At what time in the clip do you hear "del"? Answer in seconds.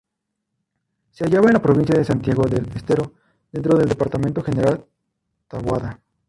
2.49-2.67, 3.77-3.87